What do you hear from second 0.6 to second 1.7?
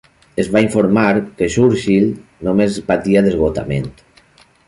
informar que